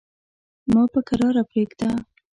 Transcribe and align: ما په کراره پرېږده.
ما 0.73 0.83
په 0.93 0.99
کراره 1.07 1.41
پرېږده. 1.49 1.89